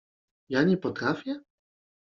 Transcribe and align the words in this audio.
—Ja 0.53 0.63
nie 0.63 0.77
potrafię? 0.77 1.41